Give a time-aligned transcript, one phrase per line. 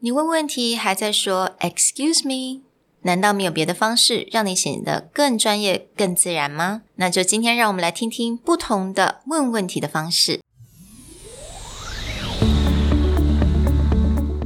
[0.00, 2.62] 你问问题还在说 “Excuse me”，
[3.02, 6.82] 难道没有别的方式让你显得更专业、更自然吗？
[6.94, 10.40] 那就今天让我们来听听不同的问问题的方式。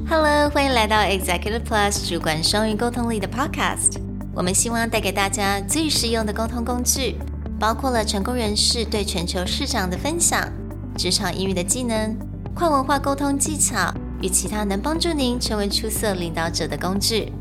[0.09, 4.00] Hello，欢迎来到 Executive Plus 主管双语沟通力的 Podcast。
[4.34, 7.16] 我们希望带给大家最实用的沟通工具，
[7.61, 10.50] 包括了成功人士对全球市场的分享、
[10.96, 12.16] 职场英语的技能、
[12.55, 13.93] 跨文化沟通技巧。
[14.21, 17.32] 与其他能帮助您成为出色领导者的工具。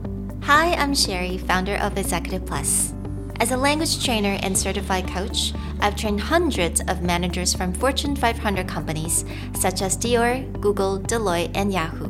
[0.42, 2.92] Hi, I'm Sherry, founder of Executive Plus.
[3.38, 8.66] As a language trainer and certified coach, I've trained hundreds of managers from Fortune 500
[8.66, 12.06] companies such as Dior, Google, Deloitte, and Yahoo.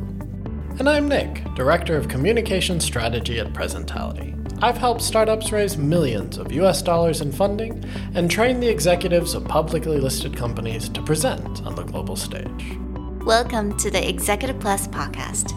[0.79, 4.35] And I'm Nick, Director of Communication Strategy at Presentality.
[4.61, 7.83] I've helped startups raise millions of US dollars in funding
[8.15, 12.77] and train the executives of publicly listed companies to present on the global stage.
[13.24, 15.52] Welcome to the Executive Plus podcast,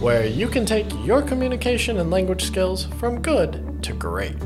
[0.00, 4.36] where you can take your communication and language skills from good to great.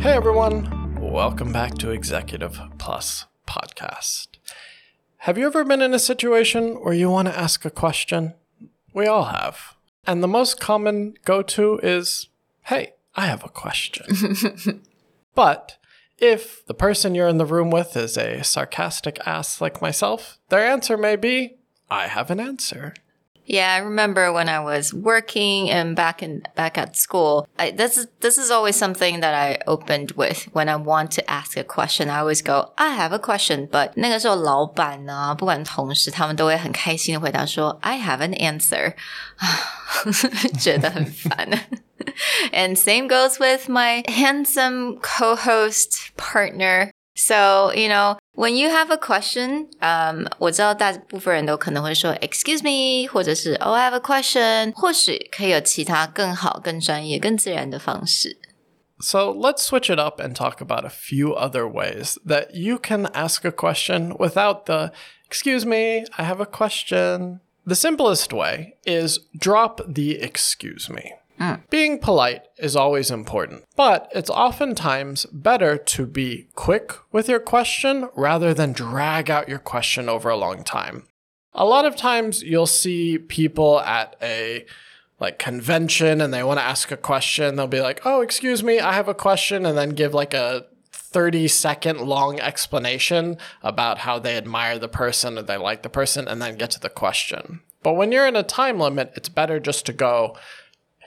[0.00, 4.28] Hey everyone, welcome back to Executive Plus podcast.
[5.18, 8.32] Have you ever been in a situation where you want to ask a question?
[8.94, 9.74] We all have.
[10.06, 12.28] And the most common go to is,
[12.62, 14.82] hey, I have a question.
[15.34, 15.77] but
[16.17, 20.65] if the person you're in the room with is a sarcastic ass like myself, their
[20.65, 21.55] answer may be,
[21.89, 22.93] I have an answer.
[23.45, 27.45] Yeah, I remember when I was working and back in back at school.
[27.59, 31.29] I, this is this is always something that I opened with when I want to
[31.29, 32.09] ask a question.
[32.09, 38.93] I always go, "I have a question." But 那个时候老板呢，不管同事，他们都会很开心的回答说，"I have an answer."
[40.57, 41.67] 觉得很烦。
[42.51, 46.91] and same goes with my handsome co-host partner.
[47.15, 53.95] So, you know, when you have a question, um, 我知道大部分人都可能会说 "Excuse me"，或者是 "Oh, I have
[53.95, 58.39] a question"，或许可以有其他更好、更专业、更自然的方式。
[58.99, 63.45] So let's switch it up and talk about a few other ways that you can ask
[63.45, 64.91] a question without the
[65.29, 71.60] "Excuse me, I have a question." The simplest way is drop the "Excuse me." Mm.
[71.70, 78.08] Being polite is always important, but it's oftentimes better to be quick with your question
[78.16, 81.04] rather than drag out your question over a long time.
[81.54, 84.64] A lot of times you'll see people at a
[85.20, 87.56] like convention and they want to ask a question.
[87.56, 90.66] They'll be like, "Oh, excuse me, I have a question," and then give like a
[90.92, 96.28] 30 second long explanation about how they admire the person or they like the person
[96.28, 97.60] and then get to the question.
[97.82, 100.36] But when you're in a time limit, it's better just to go,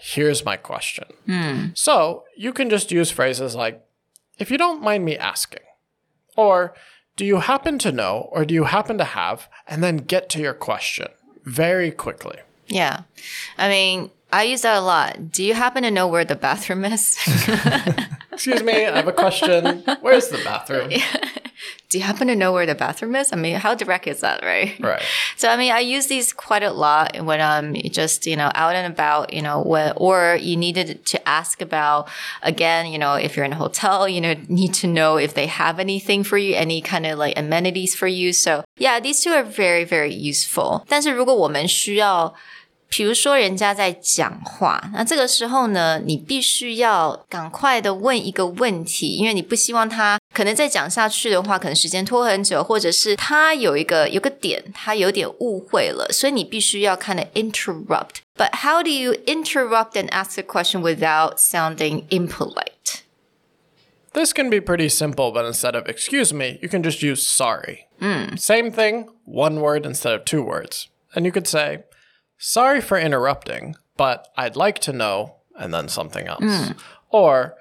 [0.01, 1.05] here's my question.
[1.27, 1.77] Mm.
[1.77, 3.85] So you can just use phrases like,
[4.39, 5.61] if you don't mind me asking,
[6.35, 6.73] or
[7.15, 10.41] do you happen to know, or do you happen to have, and then get to
[10.41, 11.07] your question
[11.43, 12.37] very quickly.
[12.67, 13.01] Yeah.
[13.57, 15.31] I mean, I use that a lot.
[15.31, 17.17] Do you happen to know where the bathroom is?
[18.31, 19.83] Excuse me, I have a question.
[20.01, 20.89] Where's the bathroom?
[21.89, 23.33] do you happen to know where the bathroom is?
[23.33, 24.79] I mean, how direct is that, right?
[24.79, 25.03] Right.
[25.40, 28.74] So, I mean, I use these quite a lot when I'm just, you know, out
[28.74, 32.08] and about, you know, when, or you needed to ask about,
[32.42, 35.46] again, you know, if you're in a hotel, you know, need to know if they
[35.46, 38.32] have anything for you, any kind of like amenities for you.
[38.32, 40.84] So, yeah, these two are very, very useful.
[40.88, 42.34] 但是如果我们需要
[42.90, 63.02] 比如说，人家在讲话，那这个时候呢，你必须要赶快的问一个问题，因为你不希望他可能再讲下去的话，可能时间拖很久，或者是他有一个有个点，他有点误会了，所以你必须要看的 interrupt。But how do you interrupt and ask a question without sounding impolite?
[64.12, 67.88] This can be pretty simple, but instead of excuse me, you can just use sorry.
[68.00, 68.38] Mm.
[68.38, 70.88] Same thing, one word instead of two words.
[71.14, 71.84] And you could say,
[72.41, 76.41] sorry for interrupting, but I'd like to know, and then something else.
[76.43, 76.77] Mm.
[77.09, 77.55] Or,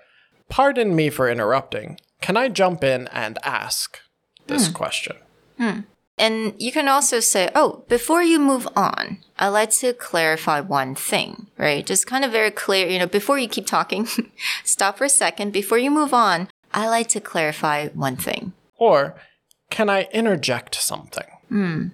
[0.49, 2.01] pardon me for interrupting.
[2.21, 4.01] Can I jump in and ask
[4.47, 4.75] this mm.
[4.75, 5.17] question?
[5.59, 5.85] Mm.
[6.19, 10.95] And you can also say, oh, before you move on, I'd like to clarify one
[10.95, 11.87] thing, right?
[11.87, 14.07] Just kind of very clear, you know, before you keep talking,
[14.65, 15.53] stop for a second.
[15.53, 18.53] Before you move on, I'd like to clarify one thing.
[18.77, 19.15] Or,
[19.71, 21.27] can I interject something?
[21.51, 21.93] Mm.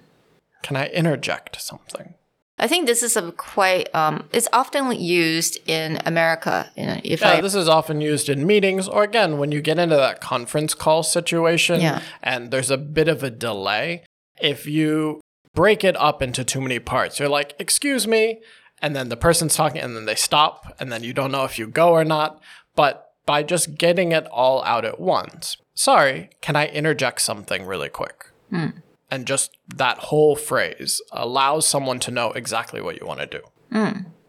[0.61, 2.15] Can I interject something?
[2.59, 6.69] I think this is a quite um, it's often used in America.
[6.75, 9.61] You know, if yeah, I, this is often used in meetings, or again when you
[9.61, 12.01] get into that conference call situation, yeah.
[12.23, 14.03] and there's a bit of a delay.
[14.41, 15.21] If you
[15.53, 18.41] break it up into too many parts, you're like, "Excuse me,"
[18.81, 21.59] and then the person's talking, and then they stop, and then you don't know if
[21.59, 22.41] you go or not.
[22.75, 27.89] But by just getting it all out at once, sorry, can I interject something really
[27.89, 28.31] quick?
[28.49, 28.69] Hmm
[29.08, 33.42] and just that whole phrase allows someone to know exactly what you want to do.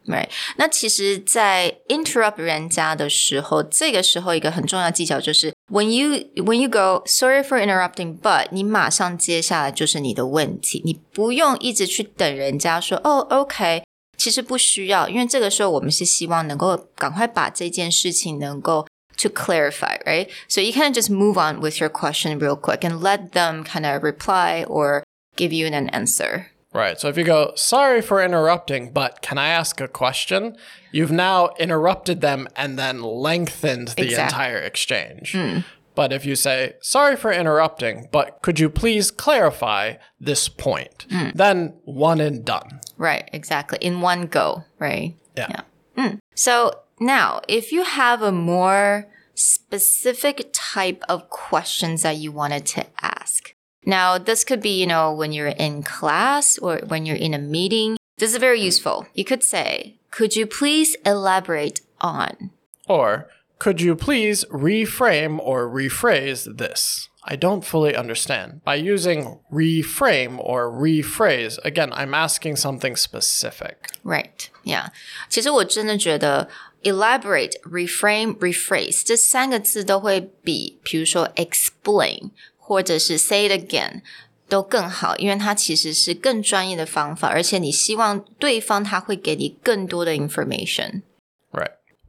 [0.06, 0.28] Right，
[0.58, 13.82] 那其实，在 interrupt 人家的时候，这个时候一个很重要的技巧就是 when you when you go sorry for interrupting, but 你马上接下来就是你的问题，你不用一直去等人家说哦，OK，
[14.18, 18.86] 其实不需要，因为这个时候我们是希望能够赶快把这件事情能够
[19.19, 20.29] to clarify, right?
[20.47, 23.63] So you kind of just move on with your question real quick and let them
[23.63, 25.03] kind of reply or
[25.35, 26.51] give you an answer.
[26.73, 26.99] Right.
[26.99, 30.55] So if you go, sorry for interrupting, but can I ask a question?
[30.91, 35.31] You've now interrupted them and then lengthened the Exact- entire exchange.
[35.33, 35.59] Hmm.
[35.95, 41.05] But if you say, sorry for interrupting, but could you please clarify this point?
[41.09, 41.29] Hmm.
[41.35, 42.79] Then one and done.
[42.97, 43.79] Right, exactly.
[43.81, 45.15] In one go, right?
[45.35, 45.61] Yeah.
[45.97, 46.15] Hmm.
[46.35, 49.07] So now, if you have a more
[49.39, 53.53] specific type of questions that you wanted to ask.
[53.85, 57.39] Now, this could be, you know, when you're in class or when you're in a
[57.39, 57.97] meeting.
[58.17, 59.07] This is very useful.
[59.13, 62.51] You could say, could you please elaborate on?
[62.87, 67.07] Or could you please reframe or rephrase this?
[67.28, 68.62] I don't fully understand.
[68.64, 73.76] By using reframe or rephrase, again, I'm asking something specific.
[74.02, 74.48] Right.
[74.62, 74.88] Yeah.
[75.30, 76.48] 其实我真的觉得
[76.82, 84.02] elaborate, reframe, rephrase 这三个字都会比，比如说 explain 或者是 say it again
[84.46, 91.00] 都更好，因为它其实是更专业的方法，而且你希望对方他会给你更多的 information。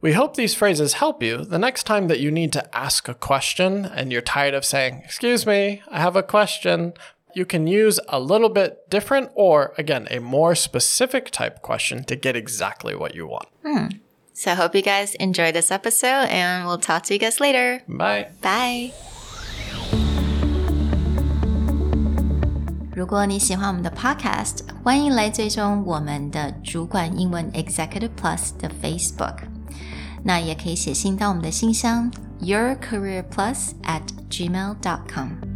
[0.00, 3.14] We hope these phrases help you the next time that you need to ask a
[3.14, 6.92] question and you're tired of saying, Excuse me, I have a question.
[7.34, 12.16] You can use a little bit different or, again, a more specific type question to
[12.16, 13.48] get exactly what you want.
[14.32, 17.82] So I hope you guys enjoyed this episode, and we'll talk to you guys later.
[17.88, 18.28] Bye.
[18.40, 18.92] Bye.
[22.94, 29.49] 如果你喜欢我们的 Podcast，欢迎来追踪我们的主管英文 Executive Plus 的 Facebook。
[30.23, 35.50] 那也可以写信到我们的信箱 yourcareerplus at gmail.com。